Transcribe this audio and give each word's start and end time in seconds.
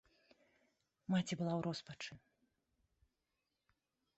Маці 1.15 1.33
была 1.41 1.51
ў 1.57 1.61
роспачы. 1.67 2.13